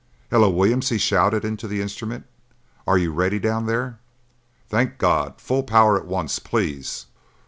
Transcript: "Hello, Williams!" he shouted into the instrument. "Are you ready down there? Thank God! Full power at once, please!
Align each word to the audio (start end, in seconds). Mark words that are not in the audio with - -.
"Hello, 0.31 0.49
Williams!" 0.49 0.89
he 0.89 0.97
shouted 0.97 1.45
into 1.45 1.67
the 1.67 1.79
instrument. 1.79 2.25
"Are 2.87 2.97
you 2.97 3.11
ready 3.11 3.37
down 3.37 3.67
there? 3.67 3.99
Thank 4.67 4.97
God! 4.97 5.39
Full 5.39 5.61
power 5.61 5.95
at 5.95 6.07
once, 6.07 6.39
please! 6.39 7.05